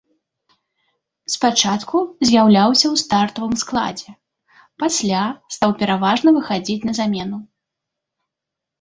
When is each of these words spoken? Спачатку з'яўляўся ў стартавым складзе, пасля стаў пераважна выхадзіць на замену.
Спачатку 1.33 1.95
з'яўляўся 2.29 2.85
ў 2.93 3.03
стартавым 3.03 3.55
складзе, 3.65 4.11
пасля 4.87 5.23
стаў 5.59 5.71
пераважна 5.85 6.29
выхадзіць 6.41 6.83
на 6.91 7.01
замену. 7.05 7.37